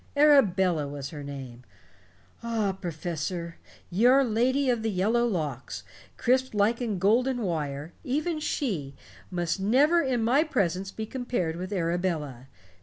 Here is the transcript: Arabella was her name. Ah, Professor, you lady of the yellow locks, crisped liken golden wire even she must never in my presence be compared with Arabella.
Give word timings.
Arabella 0.17 0.87
was 0.87 1.11
her 1.11 1.21
name. 1.23 1.61
Ah, 2.41 2.71
Professor, 2.71 3.57
you 3.91 4.11
lady 4.23 4.67
of 4.67 4.81
the 4.81 4.89
yellow 4.89 5.27
locks, 5.27 5.83
crisped 6.17 6.55
liken 6.55 6.97
golden 6.97 7.43
wire 7.43 7.93
even 8.03 8.39
she 8.39 8.95
must 9.29 9.59
never 9.59 10.01
in 10.01 10.23
my 10.23 10.43
presence 10.43 10.89
be 10.89 11.05
compared 11.05 11.55
with 11.55 11.71
Arabella. 11.71 12.47